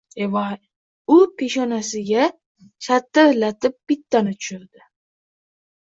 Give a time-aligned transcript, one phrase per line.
[1.15, 2.25] U peshonasiga
[2.89, 4.87] shatirlatib bittani tushirdi.